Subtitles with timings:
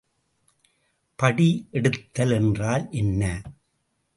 [1.19, 1.47] படி
[1.71, 3.23] எடுத்தல் என்றால் என்ன?